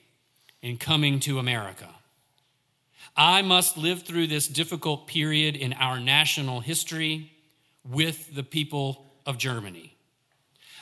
in 0.62 0.78
coming 0.78 1.20
to 1.22 1.40
America. 1.40 1.90
I 3.16 3.42
must 3.42 3.78
live 3.78 4.04
through 4.04 4.28
this 4.28 4.48
difficult 4.48 5.08
period 5.08 5.56
in 5.56 5.74
our 5.74 6.00
national 6.00 6.62
history 6.62 7.32
with 7.84 8.34
the 8.34 8.44
people 8.44 9.06
of 9.26 9.38
Germany. 9.38 9.96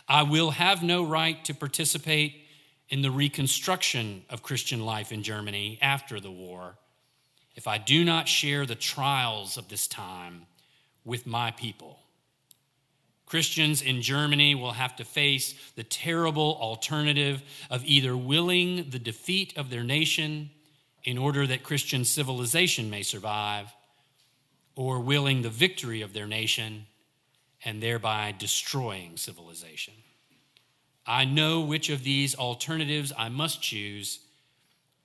I 0.07 0.23
will 0.23 0.51
have 0.51 0.83
no 0.83 1.03
right 1.03 1.43
to 1.45 1.53
participate 1.53 2.45
in 2.89 3.01
the 3.01 3.11
reconstruction 3.11 4.23
of 4.29 4.43
Christian 4.43 4.85
life 4.85 5.11
in 5.11 5.23
Germany 5.23 5.77
after 5.81 6.19
the 6.19 6.31
war 6.31 6.75
if 7.55 7.67
I 7.67 7.77
do 7.77 8.05
not 8.05 8.27
share 8.27 8.65
the 8.65 8.73
trials 8.73 9.57
of 9.57 9.67
this 9.67 9.85
time 9.85 10.45
with 11.03 11.27
my 11.27 11.51
people. 11.51 11.99
Christians 13.29 13.83
in 13.83 14.01
Germany 14.01 14.55
will 14.55 14.71
have 14.71 14.95
to 14.95 15.05
face 15.05 15.53
the 15.75 15.83
terrible 15.83 16.57
alternative 16.59 17.43
of 17.69 17.85
either 17.85 18.17
willing 18.17 18.89
the 18.89 18.97
defeat 18.97 19.55
of 19.55 19.69
their 19.69 19.83
nation 19.83 20.49
in 21.03 21.17
order 21.17 21.45
that 21.45 21.63
Christian 21.63 22.03
civilization 22.03 22.89
may 22.89 23.03
survive, 23.03 23.67
or 24.75 24.99
willing 24.99 25.43
the 25.43 25.49
victory 25.49 26.01
of 26.01 26.13
their 26.13 26.25
nation 26.25 26.87
and 27.63 27.83
thereby 27.83 28.33
destroying 28.37 29.15
civilization. 29.15 29.93
I 31.05 31.25
know 31.25 31.61
which 31.61 31.89
of 31.89 32.03
these 32.03 32.35
alternatives 32.35 33.13
I 33.17 33.29
must 33.29 33.61
choose, 33.61 34.19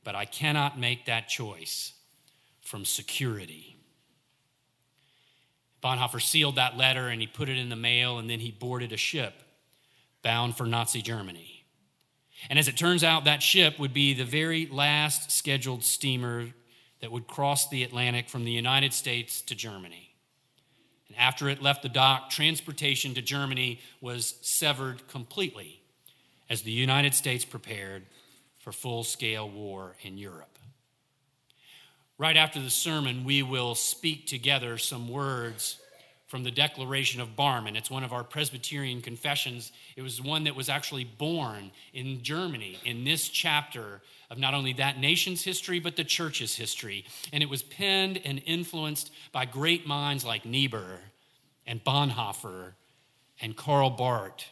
but 0.03 0.15
I 0.15 0.25
cannot 0.25 0.79
make 0.79 1.07
that 1.07 1.29
choice 1.29 1.93
from 2.63 2.85
security. 2.85 3.74
Bonhoeffer 5.85 6.23
sealed 6.23 6.57
that 6.57 6.79
letter 6.79 7.09
and 7.09 7.21
he 7.21 7.27
put 7.27 7.51
it 7.51 7.59
in 7.59 7.69
the 7.69 7.77
mail, 7.77 8.19
and 8.19 8.31
then 8.31 8.41
he 8.41 8.51
boarded 8.51 8.93
a 8.93 8.97
ship 8.97 9.35
bound 10.23 10.57
for 10.57 10.65
Nazi 10.65 11.03
Germany. 11.03 11.67
And 12.49 12.59
as 12.59 12.69
it 12.69 12.77
turns 12.77 13.05
out, 13.05 13.25
that 13.25 13.43
ship 13.43 13.79
would 13.79 13.93
be 13.93 14.15
the 14.15 14.25
very 14.25 14.67
last 14.67 15.31
scheduled 15.31 15.85
steamer 15.85 16.47
that 17.01 17.13
would 17.13 17.27
cross 17.27 17.69
the 17.69 17.85
Atlantic 17.85 18.31
from 18.31 18.45
the 18.45 18.51
United 18.51 18.95
States 18.95 19.43
to 19.43 19.55
Germany. 19.55 20.15
And 21.09 21.19
after 21.19 21.51
it 21.51 21.63
left 21.63 21.83
the 21.83 21.89
dock, 21.91 22.31
transportation 22.31 23.15
to 23.15 23.23
Germany 23.23 23.81
was 24.01 24.35
severed 24.41 25.07
completely 25.09 25.83
as 26.49 26.63
the 26.63 26.71
United 26.71 27.15
States 27.15 27.45
prepared 27.45 28.05
for 28.59 28.73
full 28.73 29.05
scale 29.05 29.49
war 29.49 29.97
in 30.03 30.17
Europe. 30.17 30.54
Right 32.17 32.37
after 32.37 32.61
the 32.61 32.71
sermon, 32.71 33.25
we 33.25 33.43
will 33.43 33.75
speak 33.75 34.29
together 34.29 34.79
some 34.79 35.09
words 35.09 35.79
from 36.29 36.45
the 36.45 36.51
Declaration 36.53 37.21
of 37.21 37.35
Barmen. 37.35 37.77
It's 37.77 37.91
one 37.91 38.05
of 38.05 38.13
our 38.13 38.23
Presbyterian 38.23 39.03
confessions. 39.03 39.73
It 39.97 40.03
was 40.03 40.23
one 40.23 40.45
that 40.45 40.55
was 40.55 40.69
actually 40.69 41.03
born 41.03 41.73
in 41.93 42.23
Germany 42.23 42.79
in 42.85 43.03
this 43.03 43.29
chapter 43.29 44.01
of 44.31 44.39
not 44.39 44.55
only 44.55 44.73
that 44.75 44.99
nation's 44.99 45.43
history, 45.43 45.81
but 45.81 45.97
the 45.97 46.05
church's 46.05 46.55
history. 46.55 47.05
And 47.33 47.43
it 47.43 47.51
was 47.51 47.65
penned 47.65 48.21
and 48.25 48.41
influenced 48.47 49.11
by 49.33 49.45
great 49.45 49.85
minds 49.85 50.25
like 50.25 50.45
Niebuhr 50.45 51.01
and 51.67 51.83
Bonhoeffer 51.83 52.75
and 53.41 53.57
Karl 53.57 53.91
Barth. 53.91 54.45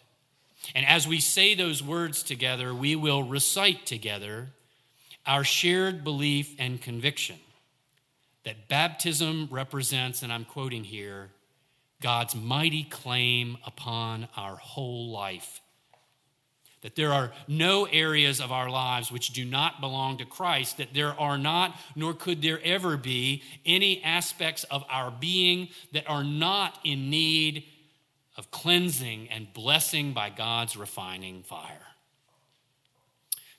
And 0.75 0.85
as 0.85 1.07
we 1.07 1.21
say 1.21 1.55
those 1.55 1.81
words 1.81 2.25
together, 2.25 2.75
we 2.75 2.97
will 2.97 3.23
recite 3.23 3.87
together 3.87 4.49
our 5.27 5.45
shared 5.45 6.03
belief 6.03 6.57
and 6.59 6.83
conviction 6.83 7.39
that 8.45 8.69
baptism 8.69 9.49
represents, 9.51 10.23
and 10.23 10.33
I'm 10.33 10.45
quoting 10.45 10.85
here, 10.85 11.31
God's 12.01 12.35
mighty 12.35 12.83
claim 12.83 13.59
upon 13.65 14.29
our 14.37 14.57
whole 14.57 15.11
life 15.11 15.61
that 16.83 16.97
there 16.97 17.13
are 17.13 17.31
no 17.49 17.85
areas 17.87 18.41
of 18.41 18.53
our 18.53 18.69
lives 18.69 19.11
which 19.11 19.31
do 19.31 19.45
not 19.45 19.81
belong 19.81 20.19
to 20.19 20.25
Christ, 20.25 20.79
that 20.79 20.93
there 20.93 21.19
are 21.19 21.39
not, 21.39 21.77
nor 21.95 22.13
could 22.13 22.43
there 22.43 22.61
ever 22.63 22.97
be, 22.97 23.43
any 23.65 24.03
aspects 24.03 24.65
of 24.65 24.85
our 24.91 25.11
being 25.11 25.69
that 25.93 26.09
are 26.11 26.25
not 26.25 26.79
in 26.85 27.09
need 27.09 27.65
of 28.37 28.51
cleansing 28.51 29.29
and 29.31 29.53
blessing 29.53 30.13
by 30.13 30.29
God's 30.29 30.77
refining 30.77 31.43
fire. 31.45 31.87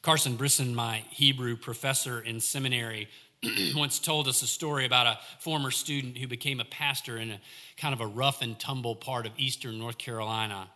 Carson 0.01 0.35
Brisson, 0.35 0.75
my 0.75 0.97
Hebrew 1.09 1.55
professor 1.55 2.19
in 2.19 2.41
seminary, 2.41 3.07
once 3.75 3.99
told 3.99 4.27
us 4.27 4.41
a 4.41 4.47
story 4.47 4.85
about 4.85 5.07
a 5.07 5.19
former 5.39 5.71
student 5.71 6.17
who 6.17 6.27
became 6.27 6.59
a 6.59 6.65
pastor 6.65 7.17
in 7.17 7.31
a 7.31 7.39
kind 7.77 7.93
of 7.93 8.01
a 8.01 8.07
rough 8.07 8.41
and 8.41 8.59
tumble 8.59 8.95
part 8.95 9.25
of 9.25 9.33
eastern 9.37 9.77
North 9.77 9.97
Carolina. 9.97 10.69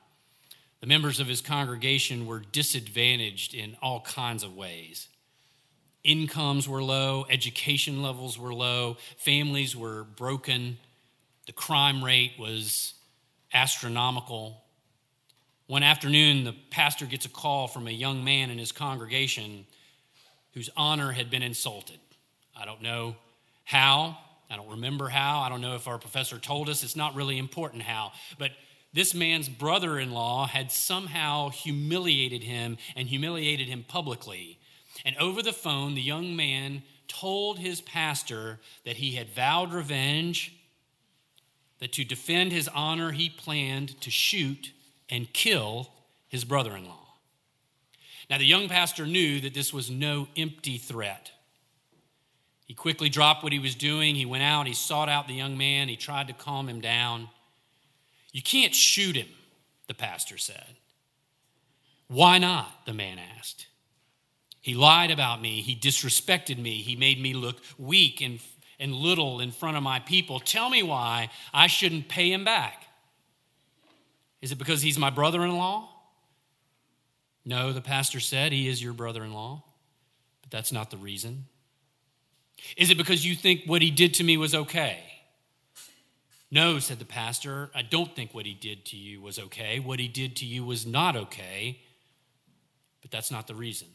The 0.82 0.88
members 0.88 1.20
of 1.20 1.28
his 1.28 1.42
congregation 1.42 2.26
were 2.26 2.42
disadvantaged 2.52 3.54
in 3.54 3.78
all 3.82 4.02
kinds 4.02 4.44
of 4.44 4.56
ways. 4.56 5.08
Incomes 6.04 6.68
were 6.68 6.84
low, 6.84 7.26
education 7.30 8.02
levels 8.02 8.38
were 8.38 8.54
low, 8.54 8.98
families 9.18 9.76
were 9.76 10.04
broken, 10.04 10.78
the 11.46 11.54
crime 11.54 12.04
rate 12.04 12.34
was 12.38 12.94
astronomical. 13.54 14.64
One 15.68 15.84
afternoon, 15.84 16.44
the 16.44 16.56
pastor 16.70 17.06
gets 17.06 17.26
a 17.26 17.30
call 17.30 17.68
from 17.68 17.88
a 17.88 17.92
young 17.92 18.24
man 18.24 18.50
in 18.50 18.58
his 18.58 18.72
congregation 18.72 19.66
whose 20.54 20.70
honor 20.76 21.12
had 21.12 21.30
been 21.30 21.44
insulted. 21.44 22.00
I 22.60 22.66
don't 22.66 22.82
know 22.82 23.16
how, 23.64 24.18
I 24.50 24.56
don't 24.56 24.70
remember 24.70 25.10
how, 25.10 25.40
I 25.40 25.50
don't 25.50 25.62
know 25.62 25.76
if 25.76 25.88
our 25.88 25.98
professor 25.98 26.40
told 26.40 26.70
us, 26.70 26.84
it's 26.84 26.96
not 26.96 27.16
really 27.16 27.38
important 27.38 27.84
how, 27.84 28.12
but 28.38 28.52
this 28.94 29.14
man's 29.14 29.50
brother 29.50 30.00
in 30.00 30.12
law 30.12 30.48
had 30.48 30.72
somehow 30.72 31.50
humiliated 31.50 32.44
him 32.44 32.78
and 32.96 33.08
humiliated 33.08 33.68
him 33.68 33.86
publicly. 33.88 34.58
And 35.06 35.16
over 35.18 35.44
the 35.44 35.54
phone, 35.54 35.94
the 35.94 36.02
young 36.02 36.36
man 36.36 36.84
told 37.08 37.60
his 37.60 37.82
pastor 37.82 38.60
that 38.86 38.98
he 38.98 39.16
had 39.16 39.30
vowed 39.30 39.74
revenge, 39.74 40.54
that 41.80 41.94
to 41.94 42.04
defend 42.04 42.52
his 42.52 42.68
honor, 42.70 43.12
he 43.12 43.30
planned 43.30 44.00
to 44.02 44.10
shoot 44.10 44.72
and 45.10 45.32
kill 45.32 45.90
his 46.28 46.44
brother 46.44 46.76
in 46.76 46.86
law. 46.86 47.08
Now, 48.30 48.38
the 48.38 48.46
young 48.46 48.68
pastor 48.68 49.06
knew 49.06 49.40
that 49.42 49.54
this 49.54 49.72
was 49.72 49.90
no 49.90 50.28
empty 50.36 50.78
threat. 50.78 51.32
He 52.68 52.74
quickly 52.74 53.08
dropped 53.08 53.44
what 53.44 53.54
he 53.54 53.60
was 53.60 53.76
doing. 53.76 54.14
He 54.14 54.26
went 54.26 54.44
out, 54.44 54.68
he 54.68 54.74
sought 54.74 55.10
out 55.10 55.28
the 55.28 55.34
young 55.34 55.58
man, 55.58 55.88
he 55.88 55.96
tried 55.96 56.28
to 56.28 56.34
calm 56.34 56.68
him 56.68 56.82
down. 56.82 57.30
You 58.34 58.42
can't 58.42 58.76
shoot 58.76 59.16
him, 59.16 59.30
the 59.88 59.94
pastor 59.94 60.38
said. 60.38 60.76
Why 62.08 62.38
not? 62.38 62.86
the 62.86 62.94
man 62.94 63.20
asked. 63.38 63.68
He 64.62 64.74
lied 64.74 65.12
about 65.12 65.42
me. 65.42 65.62
He 65.62 65.76
disrespected 65.76 66.58
me. 66.58 66.82
He 66.82 66.98
made 66.98 67.22
me 67.22 67.34
look 67.34 67.56
weak 67.78 68.20
and, 68.20 68.40
and 68.80 68.94
little 68.94 69.40
in 69.40 69.52
front 69.52 69.78
of 69.78 69.84
my 69.84 70.00
people. 70.00 70.42
Tell 70.42 70.70
me 70.70 70.84
why 70.84 71.30
I 71.54 71.68
shouldn't 71.68 72.10
pay 72.10 72.32
him 72.32 72.44
back. 72.44 72.84
Is 74.42 74.52
it 74.52 74.58
because 74.58 74.82
he's 74.82 75.00
my 75.00 75.10
brother 75.10 75.44
in 75.44 75.56
law? 75.56 75.90
No, 77.46 77.72
the 77.72 77.82
pastor 77.82 78.20
said 78.20 78.52
he 78.52 78.68
is 78.68 78.84
your 78.84 78.92
brother 78.92 79.24
in 79.24 79.32
law, 79.32 79.64
but 80.42 80.52
that's 80.52 80.74
not 80.74 80.92
the 80.92 80.98
reason. 80.98 81.46
Is 82.76 82.90
it 82.90 82.98
because 82.98 83.26
you 83.26 83.36
think 83.36 83.64
what 83.66 83.82
he 83.82 83.92
did 83.92 84.14
to 84.16 84.24
me 84.24 84.38
was 84.38 84.54
okay? 84.54 85.00
No, 86.50 86.80
said 86.80 87.00
the 87.00 87.06
pastor, 87.06 87.70
I 87.76 87.82
don't 87.82 88.16
think 88.16 88.34
what 88.34 88.46
he 88.46 88.54
did 88.54 88.86
to 88.86 88.96
you 88.96 89.22
was 89.22 89.38
okay. 89.38 89.80
What 89.80 90.00
he 90.00 90.08
did 90.08 90.38
to 90.38 90.46
you 90.46 90.64
was 90.64 90.86
not 90.86 91.16
okay, 91.16 91.80
but 93.02 93.12
that's 93.12 93.32
not 93.32 93.48
the 93.48 93.56
reason. 93.56 93.88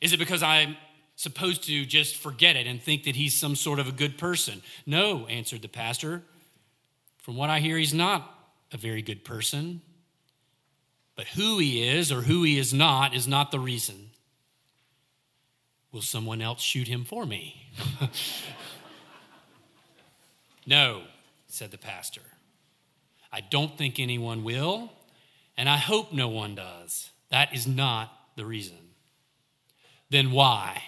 Is 0.00 0.12
it 0.12 0.18
because 0.18 0.42
I'm 0.42 0.76
supposed 1.16 1.64
to 1.64 1.84
just 1.86 2.16
forget 2.16 2.56
it 2.56 2.66
and 2.66 2.82
think 2.82 3.04
that 3.04 3.16
he's 3.16 3.38
some 3.38 3.56
sort 3.56 3.78
of 3.78 3.88
a 3.88 3.92
good 3.92 4.18
person? 4.18 4.60
No, 4.84 5.26
answered 5.26 5.62
the 5.62 5.68
pastor. 5.68 6.22
From 7.22 7.36
what 7.36 7.48
I 7.48 7.60
hear, 7.60 7.78
he's 7.78 7.94
not 7.94 8.30
a 8.72 8.76
very 8.76 9.00
good 9.00 9.24
person. 9.24 9.80
But 11.16 11.28
who 11.28 11.58
he 11.58 11.88
is 11.88 12.12
or 12.12 12.22
who 12.22 12.42
he 12.42 12.58
is 12.58 12.74
not 12.74 13.14
is 13.14 13.26
not 13.26 13.50
the 13.50 13.60
reason. 13.60 14.10
Will 15.94 16.02
someone 16.02 16.42
else 16.42 16.60
shoot 16.60 16.88
him 16.88 17.04
for 17.04 17.24
me? 17.24 17.68
no, 20.66 21.02
said 21.46 21.70
the 21.70 21.78
pastor. 21.78 22.20
I 23.32 23.40
don't 23.40 23.78
think 23.78 24.00
anyone 24.00 24.42
will, 24.42 24.90
and 25.56 25.68
I 25.68 25.76
hope 25.76 26.12
no 26.12 26.26
one 26.26 26.56
does. 26.56 27.10
That 27.30 27.54
is 27.54 27.68
not 27.68 28.12
the 28.34 28.44
reason. 28.44 28.76
Then 30.10 30.32
why? 30.32 30.82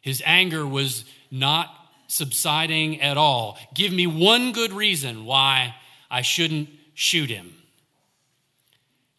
His 0.00 0.22
anger 0.24 0.66
was 0.66 1.04
not 1.30 1.68
subsiding 2.06 3.02
at 3.02 3.18
all. 3.18 3.58
Give 3.74 3.92
me 3.92 4.06
one 4.06 4.52
good 4.52 4.72
reason 4.72 5.26
why 5.26 5.74
I 6.10 6.22
shouldn't 6.22 6.70
shoot 6.94 7.28
him. 7.28 7.52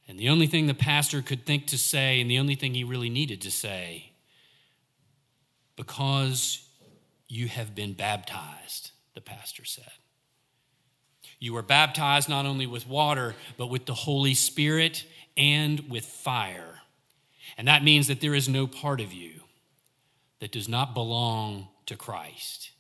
And 0.08 0.20
the 0.20 0.30
only 0.30 0.48
thing 0.48 0.66
the 0.66 0.74
pastor 0.74 1.22
could 1.22 1.46
think 1.46 1.68
to 1.68 1.78
say, 1.78 2.20
and 2.20 2.32
the 2.32 2.40
only 2.40 2.56
thing 2.56 2.74
he 2.74 2.84
really 2.84 3.12
needed 3.12 3.40
to 3.42 3.52
say, 3.52 4.09
because 5.80 6.68
you 7.30 7.48
have 7.48 7.74
been 7.74 7.94
baptized, 7.94 8.92
the 9.14 9.22
pastor 9.22 9.64
said. 9.64 9.94
You 11.40 11.54
were 11.54 11.62
baptized 11.62 12.28
not 12.28 12.46
only 12.46 12.68
with 12.68 12.86
water, 12.86 13.34
but 13.56 13.68
with 13.68 13.86
the 13.86 13.94
Holy 13.94 14.34
Spirit 14.34 15.06
and 15.38 15.90
with 15.90 16.04
fire. 16.04 16.82
And 17.58 17.70
that 17.70 17.82
means 17.82 18.08
that 18.08 18.20
there 18.20 18.36
is 18.36 18.50
no 18.50 18.68
part 18.68 19.00
of 19.00 19.14
you 19.14 19.40
that 20.42 20.52
does 20.52 20.68
not 20.68 20.94
belong 20.94 21.70
to 21.86 21.96
Christ. 21.96 22.72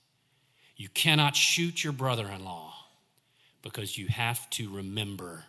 You 0.76 0.90
cannot 0.90 1.38
shoot 1.38 1.82
your 1.82 1.94
brother 1.94 2.28
in 2.28 2.44
law 2.44 2.74
because 3.62 3.98
you 3.98 4.08
have 4.08 4.50
to 4.50 4.70
remember 4.70 5.46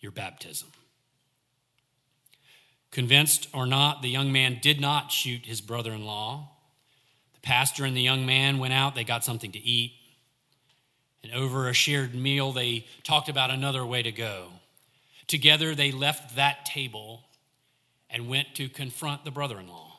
your 0.00 0.10
baptism. 0.10 0.72
Convinced 2.90 3.46
or 3.54 3.66
not, 3.66 4.02
the 4.02 4.08
young 4.08 4.32
man 4.32 4.58
did 4.60 4.80
not 4.80 5.12
shoot 5.12 5.46
his 5.46 5.60
brother 5.60 5.92
in 5.92 6.04
law 6.04 6.54
pastor 7.46 7.84
and 7.84 7.96
the 7.96 8.02
young 8.02 8.26
man 8.26 8.58
went 8.58 8.74
out, 8.74 8.96
they 8.96 9.04
got 9.04 9.24
something 9.24 9.52
to 9.52 9.58
eat. 9.58 9.92
And 11.22 11.32
over 11.32 11.68
a 11.68 11.72
shared 11.72 12.12
meal, 12.12 12.52
they 12.52 12.86
talked 13.04 13.28
about 13.28 13.50
another 13.50 13.86
way 13.86 14.02
to 14.02 14.10
go. 14.10 14.48
Together, 15.28 15.74
they 15.74 15.92
left 15.92 16.34
that 16.36 16.66
table 16.66 17.22
and 18.10 18.28
went 18.28 18.54
to 18.56 18.68
confront 18.68 19.24
the 19.24 19.30
brother 19.30 19.60
in 19.60 19.68
law, 19.68 19.92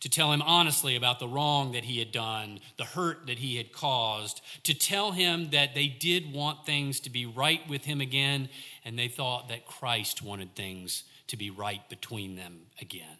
to 0.00 0.08
tell 0.08 0.32
him 0.32 0.40
honestly 0.42 0.96
about 0.96 1.18
the 1.18 1.28
wrong 1.28 1.72
that 1.72 1.84
he 1.84 1.98
had 1.98 2.10
done, 2.10 2.60
the 2.78 2.84
hurt 2.84 3.26
that 3.26 3.38
he 3.38 3.56
had 3.56 3.72
caused, 3.72 4.40
to 4.62 4.72
tell 4.72 5.12
him 5.12 5.50
that 5.50 5.74
they 5.74 5.88
did 5.88 6.32
want 6.32 6.64
things 6.64 7.00
to 7.00 7.10
be 7.10 7.26
right 7.26 7.60
with 7.68 7.84
him 7.84 8.00
again, 8.00 8.48
and 8.84 8.98
they 8.98 9.08
thought 9.08 9.48
that 9.48 9.66
Christ 9.66 10.22
wanted 10.22 10.54
things 10.54 11.04
to 11.26 11.36
be 11.36 11.50
right 11.50 11.86
between 11.90 12.36
them 12.36 12.60
again. 12.80 13.18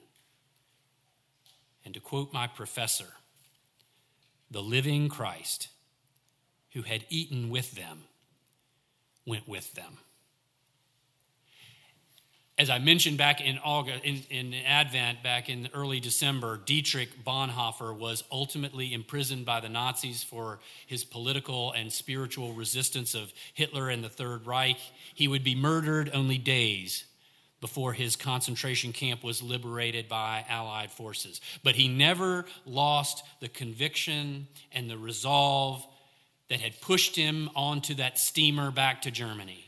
And 1.88 1.94
to 1.94 2.00
quote 2.00 2.34
my 2.34 2.46
professor, 2.46 3.14
the 4.50 4.60
living 4.60 5.08
Christ 5.08 5.68
who 6.74 6.82
had 6.82 7.06
eaten 7.08 7.48
with 7.48 7.72
them 7.72 8.02
went 9.24 9.48
with 9.48 9.72
them. 9.72 9.96
As 12.58 12.68
I 12.68 12.78
mentioned 12.78 13.16
back 13.16 13.40
in 13.40 13.58
August, 13.64 14.04
in, 14.04 14.22
in 14.28 14.52
Advent, 14.66 15.22
back 15.22 15.48
in 15.48 15.70
early 15.72 15.98
December, 15.98 16.60
Dietrich 16.62 17.24
Bonhoeffer 17.24 17.96
was 17.96 18.22
ultimately 18.30 18.92
imprisoned 18.92 19.46
by 19.46 19.60
the 19.60 19.70
Nazis 19.70 20.22
for 20.22 20.58
his 20.86 21.04
political 21.04 21.72
and 21.72 21.90
spiritual 21.90 22.52
resistance 22.52 23.14
of 23.14 23.32
Hitler 23.54 23.88
and 23.88 24.04
the 24.04 24.10
Third 24.10 24.46
Reich. 24.46 24.76
He 25.14 25.26
would 25.26 25.42
be 25.42 25.54
murdered 25.54 26.10
only 26.12 26.36
days 26.36 27.06
before 27.60 27.92
his 27.92 28.14
concentration 28.16 28.92
camp 28.92 29.24
was 29.24 29.42
liberated 29.42 30.08
by 30.08 30.44
Allied 30.48 30.92
forces. 30.92 31.40
But 31.64 31.74
he 31.74 31.88
never 31.88 32.44
lost 32.64 33.24
the 33.40 33.48
conviction 33.48 34.46
and 34.72 34.88
the 34.88 34.98
resolve 34.98 35.84
that 36.48 36.60
had 36.60 36.80
pushed 36.80 37.16
him 37.16 37.50
onto 37.54 37.94
that 37.94 38.18
steamer 38.18 38.70
back 38.70 39.02
to 39.02 39.10
Germany. 39.10 39.64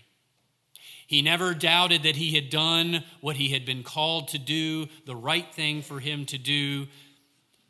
He 1.06 1.22
never 1.22 1.54
doubted 1.54 2.04
that 2.04 2.14
he 2.14 2.34
had 2.36 2.50
done 2.50 3.02
what 3.20 3.36
he 3.36 3.48
had 3.48 3.66
been 3.66 3.82
called 3.82 4.28
to 4.28 4.38
do, 4.38 4.86
the 5.06 5.16
right 5.16 5.52
thing 5.52 5.82
for 5.82 5.98
him 5.98 6.24
to 6.26 6.38
do, 6.38 6.86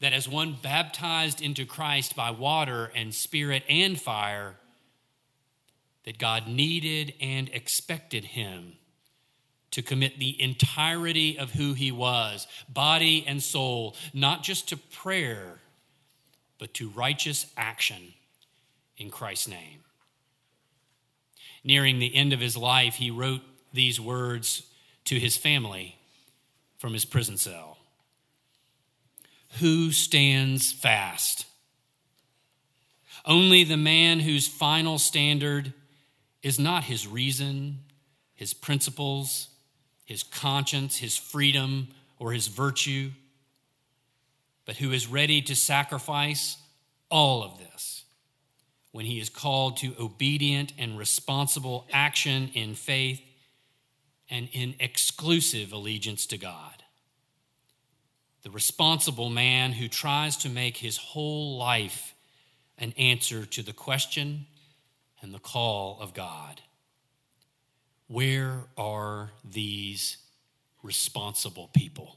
that 0.01 0.13
as 0.13 0.29
one 0.29 0.59
baptized 0.63 1.41
into 1.41 1.65
Christ 1.65 2.15
by 2.15 2.31
water 2.31 2.93
and 2.95 3.15
spirit 3.15 3.63
and 3.69 3.99
fire, 3.99 4.57
that 6.05 6.19
God 6.19 6.47
needed 6.49 7.15
and 7.21 7.49
expected 7.49 8.25
him 8.25 8.75
to 9.73 9.83
commit 9.83 10.19
the 10.19 10.41
entirety 10.41 11.39
of 11.39 11.53
who 11.53 11.75
he 11.75 11.93
was, 11.93 12.47
body 12.69 13.25
and 13.27 13.43
soul, 13.43 13.95
not 14.13 14.43
just 14.43 14.69
to 14.69 14.77
prayer, 14.77 15.61
but 16.59 16.75
to 16.75 16.89
righteous 16.91 17.47
action 17.57 18.15
in 18.97 19.11
Christ's 19.11 19.49
name. 19.49 19.81
Nearing 21.63 21.99
the 21.99 22.15
end 22.15 22.33
of 22.33 22.41
his 22.41 22.57
life, 22.57 22.95
he 22.95 23.11
wrote 23.11 23.43
these 23.73 24.01
words 24.01 24.65
to 25.05 25.19
his 25.19 25.37
family 25.37 25.97
from 26.79 26.93
his 26.93 27.05
prison 27.05 27.37
cell 27.37 27.79
Who 29.61 29.93
stands 29.93 30.73
fast? 30.73 31.47
Only 33.27 33.65
the 33.65 33.77
man 33.77 34.21
whose 34.21 34.49
final 34.49 34.99
standard 34.99 35.75
is 36.43 36.59
not 36.59 36.85
his 36.85 37.07
reason, 37.07 37.81
his 38.35 38.55
principles, 38.55 39.50
his 40.11 40.25
conscience, 40.25 40.97
his 40.97 41.17
freedom, 41.17 41.87
or 42.19 42.33
his 42.33 42.49
virtue, 42.49 43.13
but 44.65 44.75
who 44.75 44.91
is 44.91 45.07
ready 45.07 45.41
to 45.41 45.55
sacrifice 45.55 46.57
all 47.13 47.45
of 47.45 47.61
this 47.61 48.03
when 48.91 49.07
he 49.07 49.21
is 49.21 49.29
called 49.29 49.77
to 49.77 49.95
obedient 50.01 50.73
and 50.77 50.99
responsible 50.99 51.87
action 51.93 52.51
in 52.55 52.75
faith 52.75 53.23
and 54.29 54.49
in 54.53 54.75
exclusive 54.81 55.73
allegiance 55.73 56.27
to 56.27 56.37
God. 56.37 56.83
The 58.43 58.51
responsible 58.51 59.31
man 59.31 59.71
who 59.71 59.87
tries 59.87 60.37
to 60.39 60.49
make 60.49 60.79
his 60.79 60.97
whole 60.97 61.57
life 61.57 62.17
an 62.79 62.95
answer 62.99 63.47
to 63.47 63.63
the 63.63 63.73
question 63.73 64.47
and 65.23 65.33
the 65.33 65.39
call 65.39 65.99
of 66.01 66.15
God. 66.15 66.61
Where 68.11 68.65
are 68.77 69.31
these 69.45 70.17
responsible 70.83 71.71
people? 71.73 72.17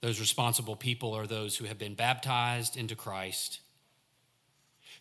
Those 0.00 0.18
responsible 0.18 0.74
people 0.74 1.14
are 1.14 1.28
those 1.28 1.56
who 1.56 1.66
have 1.66 1.78
been 1.78 1.94
baptized 1.94 2.76
into 2.76 2.96
Christ, 2.96 3.60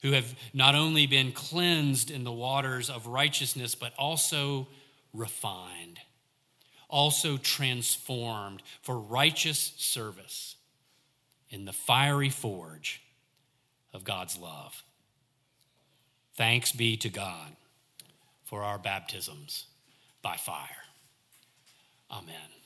who 0.04 0.12
have 0.12 0.36
not 0.54 0.76
only 0.76 1.08
been 1.08 1.32
cleansed 1.32 2.12
in 2.12 2.26
the 2.26 2.32
waters 2.32 2.92
of 2.92 3.08
righteousness, 3.08 3.74
but 3.74 3.92
also 3.98 4.68
refined, 5.12 5.98
also 6.90 7.38
transformed 7.38 8.62
for 8.84 9.00
righteous 9.00 9.74
service 9.78 10.58
in 11.50 11.66
the 11.66 11.74
fiery 11.74 12.30
forge 12.30 13.02
of 13.96 14.04
God's 14.04 14.38
love. 14.38 14.84
Thanks 16.40 16.72
be 16.72 16.96
to 16.96 17.10
God 17.10 17.58
for 18.46 18.64
our 18.64 18.80
baptisms 18.80 19.66
by 20.22 20.38
fire. 20.38 20.86
Amen. 22.10 22.59